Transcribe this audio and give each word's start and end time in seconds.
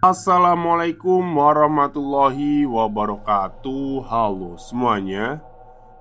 Assalamualaikum 0.00 1.20
warahmatullahi 1.36 2.64
wabarakatuh. 2.64 4.00
Halo 4.08 4.56
semuanya. 4.56 5.44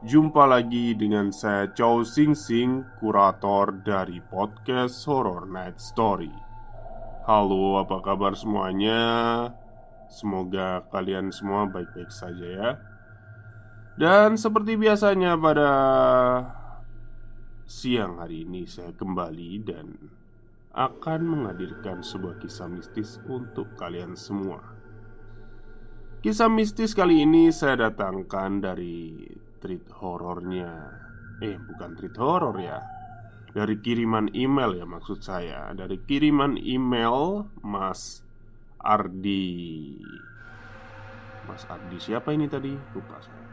Jumpa 0.07 0.48
lagi 0.48 0.95
dengan 0.95 1.35
saya 1.35 1.67
Chow 1.76 2.07
Sing 2.07 2.31
Sing 2.31 2.88
Kurator 3.04 3.76
dari 3.84 4.23
podcast 4.23 5.04
Horror 5.04 5.52
Night 5.52 5.84
Story. 5.84 6.31
Halo 7.27 7.84
apa 7.84 7.99
kabar 7.99 8.40
semuanya? 8.40 9.04
Semoga 10.07 10.79
kalian 10.95 11.35
semua 11.35 11.68
baik-baik 11.68 12.07
saja 12.07 12.48
ya. 12.48 12.70
Dan 13.99 14.40
seperti 14.40 14.79
biasanya 14.79 15.35
pada 15.35 15.71
siang 17.68 18.23
hari 18.23 18.48
ini 18.48 18.63
saya 18.63 18.95
kembali 18.95 19.52
dan 19.68 20.19
akan 20.70 21.22
menghadirkan 21.26 22.05
sebuah 22.05 22.38
kisah 22.38 22.70
mistis 22.70 23.18
untuk 23.26 23.73
kalian 23.73 24.14
semua. 24.14 24.62
Kisah 26.20 26.52
mistis 26.52 26.93
kali 26.93 27.24
ini 27.24 27.49
saya 27.49 27.90
datangkan 27.90 28.60
dari 28.60 29.24
treat 29.63 29.88
horornya. 29.98 30.93
Eh, 31.40 31.55
bukan 31.55 31.96
treat 31.96 32.16
horor 32.20 32.60
ya. 32.60 32.80
Dari 33.49 33.82
kiriman 33.82 34.30
email 34.35 34.77
ya 34.77 34.85
maksud 34.85 35.26
saya. 35.26 35.71
Dari 35.74 35.98
kiriman 36.05 36.60
email 36.60 37.49
Mas 37.65 38.21
Ardi. 38.77 39.98
Mas 41.49 41.65
Ardi 41.65 41.98
siapa 41.98 42.30
ini 42.36 42.46
tadi? 42.46 42.76
Lupa 42.93 43.18
saya. 43.24 43.48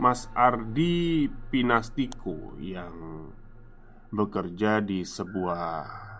Mas 0.00 0.32
Ardi 0.32 1.28
Pinastiko 1.52 2.56
yang 2.56 3.28
bekerja 4.08 4.80
di 4.80 5.04
sebuah 5.04 6.11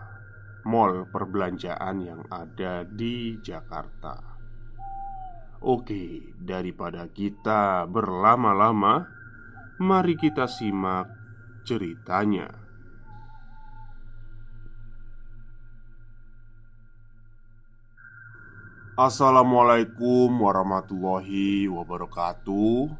mall 0.63 1.07
perbelanjaan 1.11 1.95
yang 1.99 2.21
ada 2.31 2.87
di 2.87 3.39
Jakarta. 3.43 4.19
Oke, 5.63 6.35
daripada 6.35 7.07
kita 7.07 7.87
berlama-lama, 7.87 9.07
mari 9.79 10.19
kita 10.19 10.47
simak 10.47 11.07
ceritanya. 11.63 12.51
Assalamualaikum 18.93 20.29
warahmatullahi 20.37 21.65
wabarakatuh. 21.65 22.93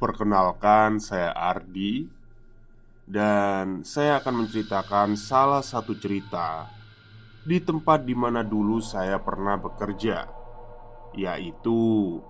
Perkenalkan, 0.00 0.98
saya 0.98 1.30
Ardi 1.36 2.17
dan 3.08 3.80
saya 3.88 4.20
akan 4.20 4.44
menceritakan 4.44 5.16
salah 5.16 5.64
satu 5.64 5.96
cerita 5.96 6.68
di 7.40 7.56
tempat 7.64 8.04
di 8.04 8.12
mana 8.12 8.44
dulu 8.44 8.84
saya 8.84 9.16
pernah 9.16 9.56
bekerja, 9.56 10.28
yaitu 11.16 12.20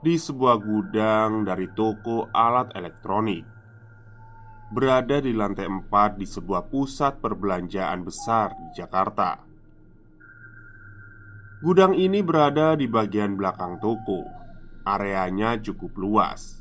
di 0.00 0.16
sebuah 0.16 0.56
gudang 0.56 1.44
dari 1.44 1.68
toko 1.76 2.32
alat 2.32 2.72
elektronik. 2.72 3.44
Berada 4.72 5.20
di 5.20 5.36
lantai 5.36 5.68
4 5.68 6.16
di 6.18 6.26
sebuah 6.26 6.72
pusat 6.72 7.20
perbelanjaan 7.20 8.02
besar 8.02 8.56
di 8.56 8.66
Jakarta. 8.80 9.38
Gudang 11.60 11.92
ini 11.94 12.24
berada 12.24 12.74
di 12.74 12.88
bagian 12.88 13.36
belakang 13.38 13.78
toko. 13.78 14.26
Areanya 14.82 15.60
cukup 15.62 15.94
luas 15.94 16.55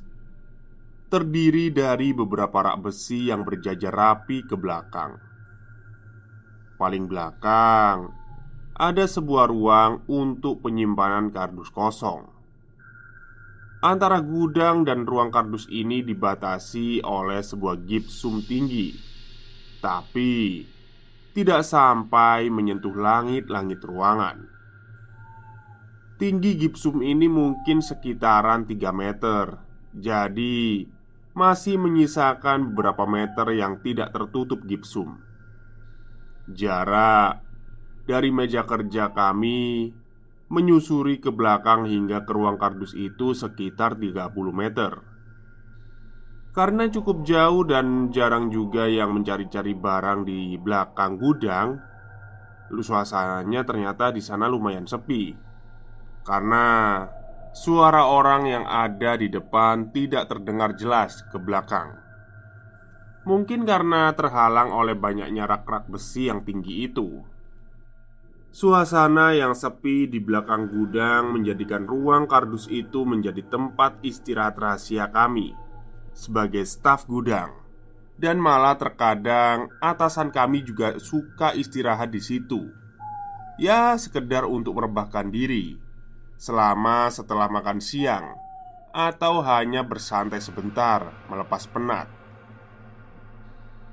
terdiri 1.08 1.70
dari 1.70 2.12
beberapa 2.12 2.66
rak 2.66 2.90
besi 2.90 3.30
yang 3.30 3.46
berjajar 3.46 3.94
rapi 3.94 4.44
ke 4.44 4.58
belakang. 4.58 5.22
Paling 6.76 7.08
belakang 7.08 8.12
ada 8.76 9.06
sebuah 9.08 9.48
ruang 9.48 10.04
untuk 10.12 10.60
penyimpanan 10.60 11.32
kardus 11.32 11.72
kosong. 11.72 12.28
Antara 13.80 14.20
gudang 14.20 14.84
dan 14.84 15.06
ruang 15.06 15.32
kardus 15.32 15.70
ini 15.72 16.02
dibatasi 16.02 17.06
oleh 17.06 17.40
sebuah 17.40 17.86
gipsum 17.86 18.42
tinggi, 18.44 18.92
tapi 19.80 20.66
tidak 21.32 21.62
sampai 21.64 22.50
menyentuh 22.50 22.96
langit-langit 22.98 23.80
ruangan. 23.86 24.50
Tinggi 26.18 26.56
gipsum 26.56 27.04
ini 27.04 27.30
mungkin 27.30 27.84
sekitaran 27.84 28.66
3 28.66 28.90
meter, 28.96 29.46
jadi 29.94 30.88
masih 31.36 31.76
menyisakan 31.76 32.72
beberapa 32.72 33.04
meter 33.04 33.52
yang 33.52 33.84
tidak 33.84 34.16
tertutup 34.16 34.64
gipsum. 34.64 35.20
Jarak 36.48 37.44
dari 38.08 38.32
meja 38.32 38.64
kerja 38.64 39.12
kami 39.12 39.92
menyusuri 40.48 41.20
ke 41.20 41.36
belakang 41.36 41.84
hingga 41.84 42.24
ke 42.24 42.32
ruang 42.32 42.56
kardus 42.56 42.96
itu 42.96 43.36
sekitar 43.36 44.00
30 44.00 44.32
meter. 44.56 45.04
Karena 46.56 46.88
cukup 46.88 47.28
jauh 47.28 47.68
dan 47.68 48.16
jarang 48.16 48.48
juga 48.48 48.88
yang 48.88 49.12
mencari-cari 49.12 49.76
barang 49.76 50.24
di 50.24 50.56
belakang 50.56 51.20
gudang, 51.20 51.76
suasananya 52.72 53.68
ternyata 53.68 54.16
di 54.16 54.24
sana 54.24 54.48
lumayan 54.48 54.88
sepi. 54.88 55.36
Karena 56.24 56.64
Suara 57.56 58.12
orang 58.12 58.52
yang 58.52 58.66
ada 58.68 59.16
di 59.16 59.32
depan 59.32 59.88
tidak 59.96 60.28
terdengar 60.28 60.76
jelas 60.76 61.24
ke 61.32 61.40
belakang. 61.40 61.96
Mungkin 63.24 63.64
karena 63.64 64.12
terhalang 64.12 64.76
oleh 64.76 64.92
banyaknya 64.92 65.48
rak-rak 65.48 65.88
besi 65.88 66.28
yang 66.28 66.44
tinggi 66.44 66.84
itu. 66.84 67.24
Suasana 68.52 69.32
yang 69.32 69.56
sepi 69.56 70.04
di 70.04 70.20
belakang 70.20 70.68
gudang 70.68 71.32
menjadikan 71.32 71.88
ruang 71.88 72.28
kardus 72.28 72.68
itu 72.68 73.08
menjadi 73.08 73.48
tempat 73.48 74.04
istirahat 74.04 74.60
rahasia 74.60 75.08
kami 75.08 75.56
sebagai 76.12 76.68
staf 76.68 77.08
gudang. 77.08 77.56
Dan 78.20 78.36
malah 78.36 78.76
terkadang 78.76 79.72
atasan 79.80 80.28
kami 80.28 80.60
juga 80.60 81.00
suka 81.00 81.56
istirahat 81.56 82.12
di 82.12 82.20
situ. 82.20 82.68
Ya, 83.56 83.96
sekedar 83.96 84.44
untuk 84.44 84.76
merebahkan 84.76 85.32
diri 85.32 85.85
selama 86.36 87.08
setelah 87.12 87.48
makan 87.48 87.80
siang 87.80 88.36
atau 88.96 89.44
hanya 89.44 89.84
bersantai 89.84 90.40
sebentar 90.40 91.12
melepas 91.28 91.68
penat. 91.68 92.08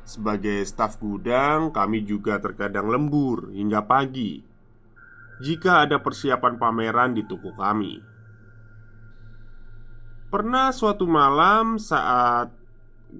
Sebagai 0.02 0.62
staf 0.66 0.98
gudang, 0.98 1.70
kami 1.70 2.02
juga 2.06 2.38
terkadang 2.42 2.90
lembur 2.90 3.50
hingga 3.54 3.82
pagi 3.86 4.52
jika 5.42 5.82
ada 5.82 5.98
persiapan 5.98 6.54
pameran 6.54 7.18
di 7.18 7.26
toko 7.26 7.50
kami. 7.50 7.98
Pernah 10.30 10.70
suatu 10.70 11.04
malam 11.04 11.76
saat 11.76 12.54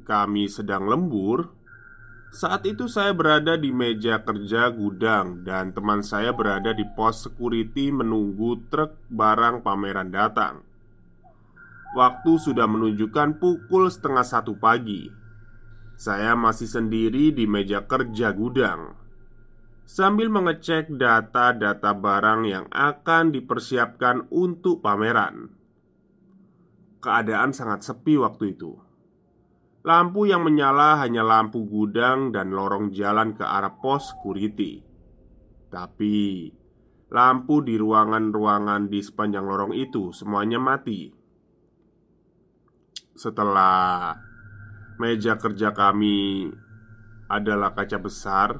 kami 0.06 0.49
sedang 0.49 0.89
lembur, 0.89 1.50
saat 2.32 2.65
itu 2.65 2.88
saya 2.88 3.12
berada 3.12 3.60
di 3.60 3.69
meja 3.76 4.25
kerja 4.25 4.72
gudang 4.72 5.44
dan 5.44 5.76
teman 5.76 6.00
saya 6.00 6.32
berada 6.32 6.72
di 6.72 6.81
pos 6.97 7.28
security 7.28 7.92
menunggu 7.92 8.56
truk 8.72 8.97
barang 9.12 9.60
pameran 9.60 10.09
datang. 10.09 10.65
Waktu 11.92 12.33
sudah 12.41 12.65
menunjukkan 12.65 13.36
pukul 13.36 13.92
setengah 13.92 14.24
satu 14.24 14.56
pagi. 14.56 15.12
Saya 16.01 16.33
masih 16.33 16.72
sendiri 16.72 17.36
di 17.36 17.45
meja 17.45 17.84
kerja 17.84 18.33
gudang. 18.33 18.97
Sambil 19.84 20.33
mengecek 20.33 20.89
data-data 20.89 21.92
barang 21.92 22.48
yang 22.48 22.65
akan 22.72 23.28
dipersiapkan 23.36 24.33
untuk 24.33 24.80
pameran. 24.80 25.53
Keadaan 27.04 27.53
sangat 27.53 27.84
sepi 27.84 28.16
waktu 28.16 28.56
itu 28.56 28.81
Lampu 29.82 30.30
yang 30.30 30.46
menyala 30.46 31.02
hanya 31.02 31.26
lampu 31.26 31.66
gudang 31.66 32.30
dan 32.30 32.54
lorong 32.54 32.94
jalan 32.94 33.34
ke 33.34 33.42
arah 33.42 33.82
pos 33.82 34.14
security. 34.14 34.78
Tapi 35.66 36.46
lampu 37.10 37.66
di 37.66 37.74
ruangan-ruangan 37.74 38.86
di 38.86 39.02
sepanjang 39.02 39.42
lorong 39.42 39.74
itu 39.74 40.14
semuanya 40.14 40.62
mati. 40.62 41.10
Setelah 43.18 44.14
meja 45.02 45.34
kerja 45.34 45.74
kami 45.74 46.46
adalah 47.26 47.74
kaca 47.74 47.98
besar, 47.98 48.54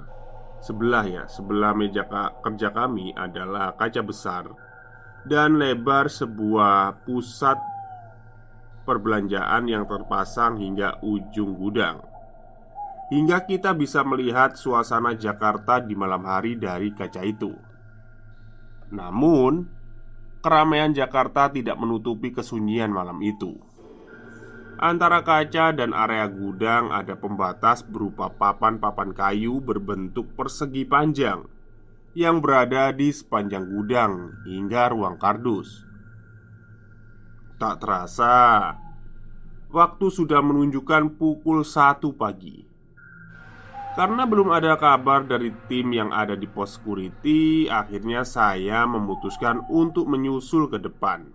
sebelah 0.59 1.07
ya, 1.07 1.25
sebelah 1.31 1.71
meja 1.71 2.03
kerja 2.43 2.75
kami 2.75 3.15
adalah 3.15 3.79
kaca 3.79 4.03
besar 4.03 4.51
dan 5.23 5.55
lebar 5.55 6.11
sebuah 6.11 7.07
pusat 7.07 7.72
perbelanjaan 8.83 9.67
yang 9.71 9.87
terpasang 9.87 10.59
hingga 10.59 10.99
ujung 11.03 11.57
gudang. 11.59 12.03
Hingga 13.13 13.45
kita 13.45 13.77
bisa 13.77 14.01
melihat 14.03 14.57
suasana 14.57 15.13
Jakarta 15.13 15.79
di 15.79 15.93
malam 15.93 16.25
hari 16.25 16.57
dari 16.57 16.97
kaca 16.97 17.21
itu. 17.21 17.53
Namun, 18.93 19.69
keramaian 20.41 20.93
Jakarta 20.93 21.53
tidak 21.53 21.77
menutupi 21.77 22.33
kesunyian 22.33 22.89
malam 22.89 23.21
itu. 23.21 23.57
Antara 24.83 25.23
kaca 25.23 25.71
dan 25.71 25.95
area 25.95 26.27
gudang 26.27 26.91
ada 26.91 27.15
pembatas 27.15 27.87
berupa 27.87 28.27
papan-papan 28.27 29.15
kayu 29.15 29.63
berbentuk 29.63 30.35
persegi 30.35 30.83
panjang 30.83 31.47
yang 32.19 32.43
berada 32.43 32.91
di 32.91 33.15
sepanjang 33.15 33.63
gudang 33.71 34.43
hingga 34.43 34.91
ruang 34.91 35.17
kardus. 35.23 35.92
Tak 37.63 37.79
terasa, 37.79 38.75
waktu 39.71 40.11
sudah 40.11 40.43
menunjukkan 40.43 41.15
pukul 41.15 41.63
satu 41.63 42.11
pagi. 42.11 42.67
Karena 43.95 44.27
belum 44.27 44.51
ada 44.51 44.75
kabar 44.75 45.23
dari 45.23 45.55
tim 45.71 45.95
yang 45.95 46.11
ada 46.11 46.35
di 46.35 46.51
pos 46.51 46.75
security, 46.75 47.71
akhirnya 47.71 48.27
saya 48.27 48.83
memutuskan 48.91 49.63
untuk 49.71 50.11
menyusul 50.11 50.67
ke 50.67 50.83
depan. 50.83 51.31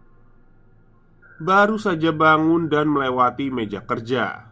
Baru 1.40 1.80
saja 1.80 2.12
bangun 2.12 2.68
dan 2.68 2.92
melewati 2.92 3.48
meja 3.48 3.88
kerja. 3.88 4.52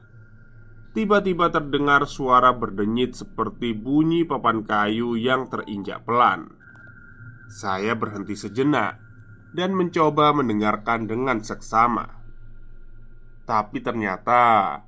Tiba-tiba 0.96 1.52
terdengar 1.52 2.08
suara 2.08 2.56
berdenyit 2.56 3.20
seperti 3.20 3.76
bunyi 3.76 4.24
papan 4.24 4.64
kayu 4.64 5.20
yang 5.20 5.52
terinjak 5.52 6.08
pelan. 6.08 6.56
Saya 7.52 8.00
berhenti 8.00 8.40
sejenak 8.40 9.05
dan 9.56 9.72
mencoba 9.72 10.36
mendengarkan 10.36 11.08
dengan 11.08 11.40
seksama. 11.40 12.12
Tapi 13.48 13.80
ternyata 13.80 14.84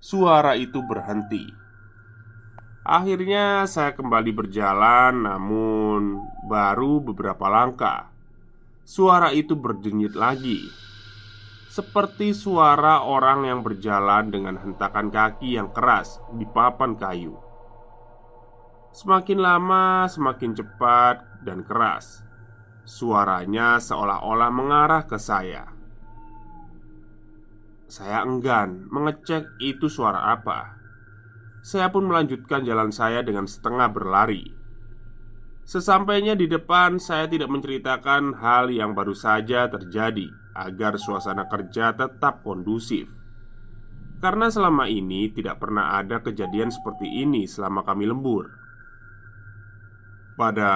suara 0.00 0.56
itu 0.56 0.80
berhenti. 0.80 1.44
Akhirnya 2.88 3.68
saya 3.68 3.92
kembali 3.92 4.32
berjalan, 4.32 5.28
namun 5.28 6.24
baru 6.48 7.04
beberapa 7.04 7.52
langkah, 7.52 8.08
suara 8.88 9.28
itu 9.36 9.52
berdenyit 9.52 10.16
lagi 10.16 10.88
seperti 11.78 12.34
suara 12.34 13.06
orang 13.06 13.46
yang 13.46 13.60
berjalan 13.62 14.34
dengan 14.34 14.58
hentakan 14.58 15.14
kaki 15.14 15.54
yang 15.54 15.70
keras 15.70 16.18
di 16.34 16.42
papan 16.42 16.98
kayu. 16.98 17.38
Semakin 18.90 19.38
lama, 19.38 20.10
semakin 20.10 20.58
cepat 20.58 21.22
dan 21.46 21.62
keras. 21.62 22.27
Suaranya 22.88 23.76
seolah-olah 23.76 24.48
mengarah 24.48 25.04
ke 25.04 25.20
saya. 25.20 25.68
Saya 27.84 28.24
enggan 28.24 28.88
mengecek 28.88 29.44
itu 29.60 29.92
suara 29.92 30.32
apa. 30.32 30.80
Saya 31.60 31.92
pun 31.92 32.08
melanjutkan 32.08 32.64
jalan 32.64 32.88
saya 32.88 33.20
dengan 33.20 33.44
setengah 33.44 33.92
berlari. 33.92 34.56
Sesampainya 35.68 36.32
di 36.32 36.48
depan, 36.48 36.96
saya 36.96 37.28
tidak 37.28 37.52
menceritakan 37.52 38.40
hal 38.40 38.72
yang 38.72 38.96
baru 38.96 39.12
saja 39.12 39.68
terjadi 39.68 40.32
agar 40.56 40.96
suasana 40.96 41.44
kerja 41.44 41.92
tetap 41.92 42.40
kondusif. 42.40 43.12
Karena 44.16 44.48
selama 44.48 44.88
ini 44.88 45.28
tidak 45.28 45.60
pernah 45.60 46.00
ada 46.00 46.24
kejadian 46.24 46.72
seperti 46.72 47.04
ini 47.20 47.44
selama 47.44 47.84
kami 47.84 48.08
lembur. 48.08 48.48
Pada 50.40 50.72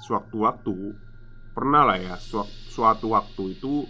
suatu 0.00 0.48
waktu, 0.48 1.09
pernah 1.52 1.86
lah 1.86 1.98
ya, 1.98 2.16
suatu 2.70 3.12
waktu 3.12 3.58
itu 3.58 3.86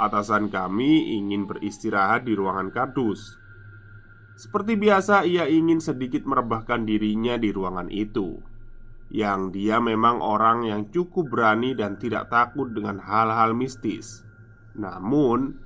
atasan 0.00 0.48
kami 0.48 1.18
ingin 1.20 1.44
beristirahat 1.44 2.24
di 2.24 2.32
ruangan 2.32 2.72
kardus. 2.72 3.36
Seperti 4.40 4.80
biasa, 4.80 5.28
ia 5.28 5.44
ingin 5.44 5.84
sedikit 5.84 6.24
merebahkan 6.24 6.88
dirinya 6.88 7.36
di 7.36 7.52
ruangan 7.52 7.92
itu 7.92 8.40
yang 9.10 9.50
dia 9.50 9.82
memang 9.82 10.22
orang 10.22 10.70
yang 10.70 10.86
cukup 10.88 11.34
berani 11.34 11.74
dan 11.74 11.98
tidak 11.98 12.30
takut 12.30 12.70
dengan 12.70 13.02
hal-hal 13.02 13.58
mistis. 13.58 14.22
Namun, 14.78 15.58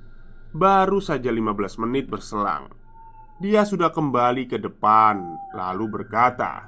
baru 0.55 1.03
saja 1.03 1.27
15 1.35 1.83
menit 1.83 2.07
berselang 2.07 2.71
Dia 3.43 3.67
sudah 3.67 3.91
kembali 3.91 4.47
ke 4.47 4.55
depan 4.55 5.19
Lalu 5.51 5.85
berkata 5.91 6.63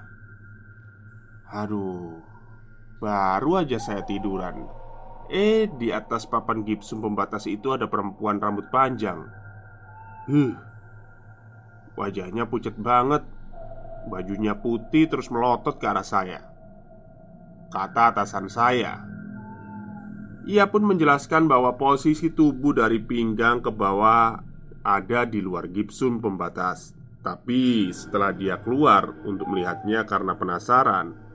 Aduh 1.56 2.26
Baru 2.97 3.61
aja 3.61 3.77
saya 3.77 4.01
tiduran. 4.01 4.65
Eh, 5.27 5.67
di 5.67 5.91
atas 5.91 6.23
papan 6.25 6.63
gipsum 6.63 7.03
pembatas 7.03 7.45
itu 7.45 7.75
ada 7.75 7.85
perempuan 7.91 8.39
rambut 8.39 8.71
panjang. 8.71 9.27
Huh. 10.25 10.55
Wajahnya 11.99 12.47
pucat 12.47 12.73
banget. 12.79 13.27
Bajunya 14.07 14.55
putih 14.55 15.11
terus 15.11 15.27
melotot 15.27 15.75
ke 15.75 15.85
arah 15.85 16.05
saya. 16.05 16.41
Kata 17.67 18.15
atasan 18.15 18.47
saya. 18.47 19.03
Ia 20.47 20.71
pun 20.71 20.88
menjelaskan 20.88 21.51
bahwa 21.51 21.75
posisi 21.75 22.31
tubuh 22.31 22.71
dari 22.71 23.03
pinggang 23.03 23.59
ke 23.59 23.67
bawah 23.67 24.39
ada 24.79 25.27
di 25.27 25.44
luar 25.44 25.67
gipsum 25.67 26.23
pembatas. 26.23 26.95
Tapi 27.19 27.91
setelah 27.91 28.31
dia 28.31 28.63
keluar 28.63 29.11
untuk 29.27 29.51
melihatnya 29.51 30.07
karena 30.07 30.39
penasaran, 30.39 31.26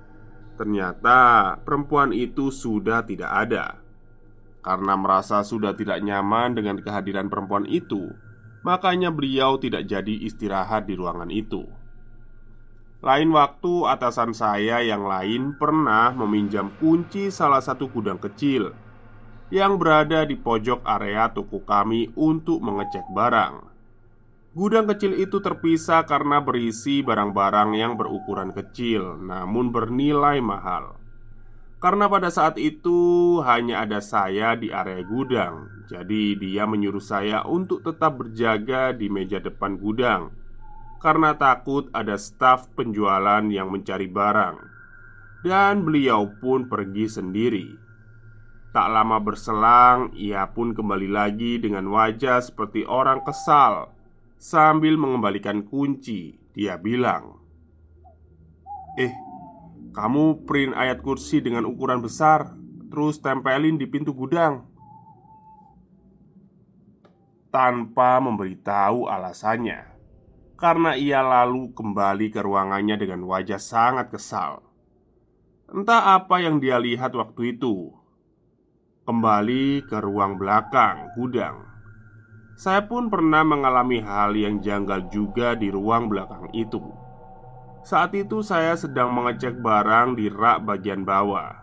ternyata 0.62 1.58
perempuan 1.66 2.14
itu 2.14 2.54
sudah 2.54 3.02
tidak 3.02 3.34
ada. 3.34 3.82
Karena 4.62 4.94
merasa 4.94 5.42
sudah 5.42 5.74
tidak 5.74 5.98
nyaman 6.06 6.54
dengan 6.54 6.78
kehadiran 6.78 7.26
perempuan 7.26 7.66
itu, 7.66 8.14
makanya 8.62 9.10
beliau 9.10 9.58
tidak 9.58 9.90
jadi 9.90 10.22
istirahat 10.22 10.86
di 10.86 10.94
ruangan 10.94 11.34
itu. 11.34 11.66
Lain 13.02 13.34
waktu, 13.34 13.90
atasan 13.90 14.30
saya 14.30 14.78
yang 14.86 15.02
lain 15.02 15.58
pernah 15.58 16.14
meminjam 16.14 16.70
kunci 16.78 17.34
salah 17.34 17.58
satu 17.58 17.90
gudang 17.90 18.22
kecil 18.22 18.70
yang 19.50 19.82
berada 19.82 20.22
di 20.22 20.38
pojok 20.38 20.86
area 20.86 21.26
toko 21.34 21.58
kami 21.66 22.14
untuk 22.14 22.62
mengecek 22.62 23.02
barang. 23.10 23.71
Gudang 24.52 24.84
kecil 24.84 25.16
itu 25.16 25.40
terpisah 25.40 26.04
karena 26.04 26.44
berisi 26.44 27.00
barang-barang 27.00 27.72
yang 27.72 27.96
berukuran 27.96 28.52
kecil 28.52 29.16
namun 29.16 29.72
bernilai 29.72 30.44
mahal. 30.44 31.00
Karena 31.80 32.06
pada 32.06 32.28
saat 32.28 32.60
itu 32.60 33.40
hanya 33.42 33.82
ada 33.82 33.98
saya 33.98 34.54
di 34.54 34.70
area 34.70 35.02
gudang, 35.02 35.86
jadi 35.88 36.36
dia 36.36 36.68
menyuruh 36.68 37.02
saya 37.02 37.42
untuk 37.48 37.82
tetap 37.82 38.20
berjaga 38.20 38.94
di 38.94 39.10
meja 39.10 39.42
depan 39.42 39.80
gudang 39.80 40.42
karena 41.02 41.34
takut 41.34 41.90
ada 41.90 42.14
staf 42.14 42.70
penjualan 42.78 43.42
yang 43.50 43.68
mencari 43.74 44.06
barang. 44.06 44.56
Dan 45.42 45.82
beliau 45.82 46.30
pun 46.38 46.70
pergi 46.70 47.10
sendiri. 47.10 47.66
Tak 48.70 48.88
lama 48.88 49.18
berselang, 49.18 50.14
ia 50.14 50.46
pun 50.54 50.70
kembali 50.70 51.10
lagi 51.10 51.58
dengan 51.58 51.90
wajah 51.90 52.38
seperti 52.38 52.86
orang 52.86 53.26
kesal. 53.26 53.90
Sambil 54.42 54.98
mengembalikan 54.98 55.62
kunci, 55.62 56.34
dia 56.50 56.74
bilang, 56.74 57.38
"Eh, 58.98 59.14
kamu 59.94 60.42
print 60.42 60.74
ayat 60.74 60.98
kursi 60.98 61.38
dengan 61.38 61.62
ukuran 61.62 62.02
besar, 62.02 62.50
terus 62.90 63.22
tempelin 63.22 63.78
di 63.78 63.86
pintu 63.86 64.10
gudang." 64.10 64.66
Tanpa 67.54 68.18
memberitahu 68.18 69.06
alasannya, 69.06 69.86
karena 70.58 70.98
ia 70.98 71.22
lalu 71.22 71.70
kembali 71.70 72.34
ke 72.34 72.42
ruangannya 72.42 72.98
dengan 72.98 73.22
wajah 73.22 73.62
sangat 73.62 74.10
kesal. 74.10 74.58
Entah 75.70 76.18
apa 76.18 76.42
yang 76.42 76.58
dia 76.58 76.82
lihat 76.82 77.14
waktu 77.14 77.54
itu, 77.54 77.94
kembali 79.06 79.86
ke 79.86 80.02
ruang 80.02 80.34
belakang 80.34 81.14
gudang. 81.14 81.71
Saya 82.56 82.84
pun 82.84 83.08
pernah 83.08 83.42
mengalami 83.42 84.04
hal 84.04 84.36
yang 84.36 84.60
janggal 84.60 85.08
juga 85.08 85.56
di 85.56 85.72
ruang 85.72 86.12
belakang 86.12 86.52
itu. 86.52 86.80
Saat 87.82 88.14
itu, 88.14 88.44
saya 88.44 88.78
sedang 88.78 89.10
mengecek 89.10 89.58
barang 89.58 90.14
di 90.14 90.30
rak 90.30 90.62
bagian 90.62 91.02
bawah. 91.02 91.58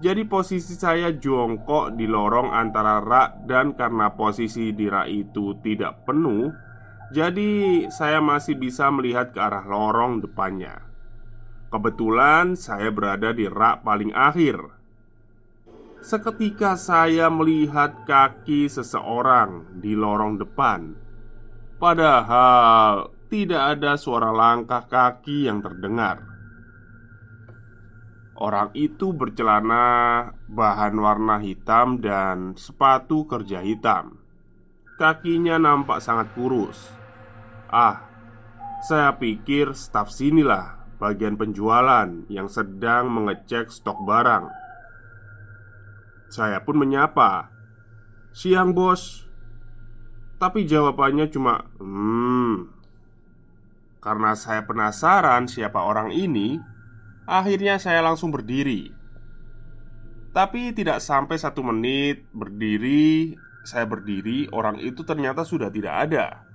Jadi, 0.00 0.22
posisi 0.24 0.78
saya 0.78 1.10
jongkok 1.12 1.98
di 1.98 2.06
lorong 2.06 2.54
antara 2.54 3.02
rak, 3.02 3.44
dan 3.44 3.74
karena 3.74 4.14
posisi 4.14 4.70
di 4.72 4.86
rak 4.86 5.08
itu 5.10 5.58
tidak 5.60 6.06
penuh, 6.06 6.48
jadi 7.10 7.84
saya 7.90 8.22
masih 8.22 8.54
bisa 8.54 8.86
melihat 8.94 9.34
ke 9.34 9.42
arah 9.42 9.66
lorong 9.66 10.22
depannya. 10.22 10.78
Kebetulan, 11.74 12.54
saya 12.54 12.94
berada 12.94 13.34
di 13.34 13.50
rak 13.50 13.82
paling 13.82 14.14
akhir 14.14 14.79
Seketika 16.00 16.80
saya 16.80 17.28
melihat 17.28 18.08
kaki 18.08 18.72
seseorang 18.72 19.68
di 19.84 19.92
lorong 19.92 20.40
depan. 20.40 20.96
Padahal 21.76 23.12
tidak 23.28 23.76
ada 23.76 24.00
suara 24.00 24.32
langkah 24.32 24.88
kaki 24.88 25.44
yang 25.44 25.60
terdengar. 25.60 26.24
Orang 28.40 28.72
itu 28.72 29.12
bercelana 29.12 30.24
bahan 30.48 30.96
warna 30.96 31.36
hitam 31.44 32.00
dan 32.00 32.56
sepatu 32.56 33.28
kerja 33.28 33.60
hitam. 33.60 34.24
Kakinya 34.96 35.60
nampak 35.60 36.00
sangat 36.00 36.32
kurus. 36.32 36.80
Ah, 37.68 38.08
saya 38.88 39.20
pikir 39.20 39.76
staf 39.76 40.08
sinilah 40.08 40.96
bagian 40.96 41.36
penjualan 41.36 42.08
yang 42.32 42.48
sedang 42.48 43.12
mengecek 43.12 43.68
stok 43.68 44.00
barang 44.08 44.59
saya 46.30 46.62
pun 46.62 46.78
menyapa. 46.78 47.50
Siang 48.30 48.70
bos. 48.70 49.26
Tapi 50.38 50.64
jawabannya 50.64 51.26
cuma 51.28 51.66
Hmm. 51.82 52.70
Karena 54.00 54.32
saya 54.32 54.64
penasaran 54.64 55.44
siapa 55.44 55.84
orang 55.84 56.08
ini 56.08 56.56
Akhirnya 57.28 57.76
saya 57.76 58.00
langsung 58.00 58.32
berdiri. 58.32 58.88
Tapi 60.32 60.72
tidak 60.72 61.04
sampai 61.04 61.36
satu 61.36 61.60
menit 61.66 62.24
berdiri 62.32 63.36
Saya 63.60 63.84
berdiri, 63.84 64.48
orang 64.56 64.80
itu 64.80 65.04
ternyata 65.04 65.44
sudah 65.44 65.68
tidak 65.68 66.08
ada. 66.08 66.48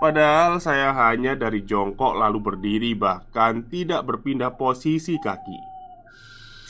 Padahal 0.00 0.56
saya 0.56 0.96
hanya 0.96 1.36
dari 1.36 1.60
jongkok 1.68 2.16
lalu 2.16 2.40
berdiri 2.40 2.96
Bahkan 2.96 3.68
tidak 3.68 4.08
berpindah 4.08 4.56
posisi 4.56 5.20
kaki 5.20 5.69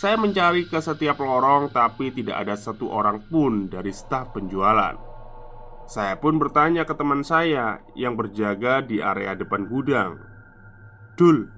Saya 0.00 0.16
mencari 0.16 0.64
ke 0.64 0.80
setiap 0.80 1.20
lorong 1.20 1.68
Tapi 1.76 2.08
tidak 2.08 2.40
ada 2.40 2.56
satu 2.56 2.88
orang 2.88 3.20
pun 3.20 3.68
dari 3.68 3.92
staf 3.92 4.32
penjualan. 4.32 4.96
Saya 5.84 6.16
pun 6.16 6.40
bertanya 6.40 6.88
ke 6.88 6.96
teman 6.96 7.20
saya 7.20 7.84
Yang 7.92 8.14
berjaga 8.16 8.80
di 8.80 9.04
area 9.04 9.36
depan 9.36 9.68
gudang. 9.68 10.16
Dul, 11.20 11.52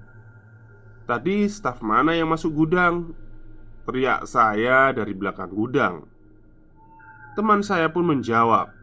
Tadi 1.07 1.47
staf 1.47 1.79
mana 1.79 2.19
yang 2.19 2.35
masuk 2.35 2.51
gudang? 2.51 3.15
Teriak 3.87 4.27
saya 4.27 4.91
dari 4.91 5.15
belakang 5.15 5.47
gudang. 5.47 6.03
Teman 7.39 7.63
saya 7.63 7.95
pun 7.95 8.11
menjawab 8.11 8.75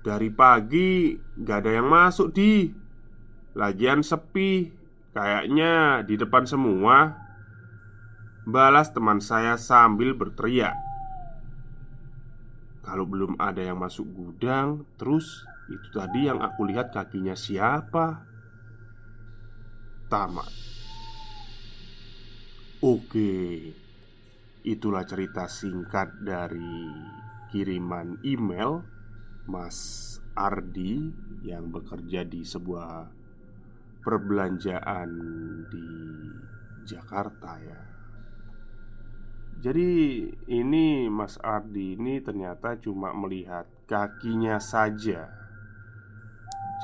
Dari 0.00 0.32
pagi 0.32 1.20
gak 1.36 1.68
ada 1.68 1.84
yang 1.84 1.92
masuk 1.92 2.32
di. 2.32 2.72
Lagian 3.52 4.00
sepi 4.00 4.72
Kayaknya 5.12 6.00
di 6.00 6.16
depan 6.16 6.48
semua 6.48 7.25
Balas 8.46 8.94
teman 8.94 9.18
saya 9.18 9.58
sambil 9.58 10.14
berteriak 10.14 10.78
Kalau 12.86 13.02
belum 13.02 13.34
ada 13.42 13.58
yang 13.58 13.82
masuk 13.82 14.06
gudang 14.14 14.86
Terus 14.94 15.42
itu 15.66 15.90
tadi 15.90 16.30
yang 16.30 16.38
aku 16.38 16.62
lihat 16.62 16.94
kakinya 16.94 17.34
siapa? 17.34 18.36
tamat. 20.06 20.50
Oke, 22.78 23.74
itulah 24.62 25.02
cerita 25.02 25.50
singkat 25.50 26.14
dari 26.22 26.94
kiriman 27.50 28.22
email 28.22 28.86
Mas 29.50 29.78
Ardi 30.38 31.10
yang 31.42 31.74
bekerja 31.74 32.22
di 32.22 32.46
sebuah 32.46 33.10
perbelanjaan 34.06 35.10
di 35.66 35.88
Jakarta 36.86 37.58
ya. 37.58 37.95
Jadi 39.56 39.88
ini 40.52 41.08
Mas 41.08 41.40
Ardi 41.40 41.96
ini 41.96 42.20
ternyata 42.20 42.76
cuma 42.76 43.16
melihat 43.16 43.64
kakinya 43.88 44.60
saja. 44.60 45.32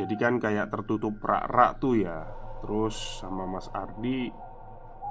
Jadi 0.00 0.14
kan 0.16 0.40
kayak 0.40 0.72
tertutup 0.72 1.20
rak-rak 1.20 1.76
tuh 1.84 2.00
ya. 2.00 2.24
Terus 2.64 3.20
sama 3.20 3.44
Mas 3.44 3.68
Ardi 3.74 4.32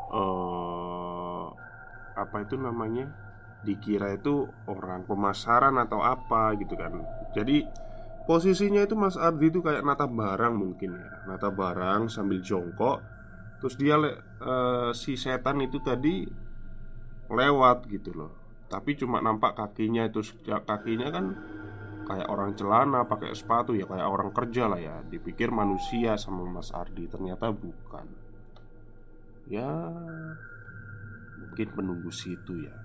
uh, 0.10 1.46
Apa 2.18 2.44
itu 2.44 2.58
namanya? 2.58 3.14
Dikira 3.62 4.18
itu 4.18 4.50
orang 4.66 5.06
pemasaran 5.06 5.78
atau 5.78 6.02
apa 6.02 6.58
gitu 6.58 6.74
kan. 6.74 6.98
Jadi 7.38 7.62
posisinya 8.26 8.82
itu 8.82 8.98
Mas 8.98 9.22
Ardi 9.22 9.54
itu 9.54 9.62
kayak 9.62 9.86
nata 9.86 10.10
barang 10.10 10.54
mungkin 10.58 10.98
ya. 10.98 11.30
Nata 11.30 11.54
barang 11.54 12.10
sambil 12.10 12.42
jongkok. 12.42 13.06
Terus 13.62 13.78
dia 13.78 14.02
uh, 14.02 14.90
si 14.98 15.14
setan 15.14 15.62
itu 15.62 15.78
tadi 15.86 16.26
lewat 17.32 17.88
gitu 17.88 18.12
loh. 18.14 18.32
Tapi 18.72 18.96
cuma 18.96 19.20
nampak 19.20 19.56
kakinya 19.56 20.08
itu 20.08 20.24
Kakinya 20.48 21.12
kan 21.12 21.36
kayak 22.08 22.28
orang 22.28 22.56
celana 22.56 23.08
pakai 23.08 23.36
sepatu 23.36 23.76
ya 23.76 23.88
kayak 23.88 24.08
orang 24.08 24.32
kerja 24.32 24.68
lah 24.68 24.80
ya. 24.80 25.04
Dipikir 25.08 25.52
manusia 25.52 26.16
sama 26.16 26.44
Mas 26.48 26.72
Ardi 26.72 27.08
ternyata 27.08 27.52
bukan. 27.52 28.08
Ya 29.52 29.72
mungkin 31.40 31.68
penunggu 31.76 32.12
situ 32.12 32.64
ya. 32.64 32.76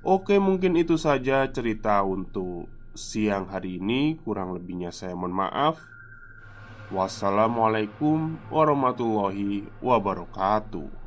Oke 0.00 0.40
mungkin 0.40 0.80
itu 0.80 0.96
saja 0.96 1.44
cerita 1.52 2.00
untuk 2.04 2.72
siang 2.96 3.52
hari 3.52 3.76
ini. 3.76 4.16
Kurang 4.24 4.56
lebihnya 4.56 4.92
saya 4.92 5.12
mohon 5.12 5.36
maaf. 5.36 5.76
Wassalamualaikum 6.90 8.40
warahmatullahi 8.50 9.68
wabarakatuh 9.78 10.99